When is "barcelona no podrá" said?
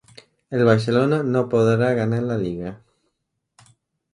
0.65-1.93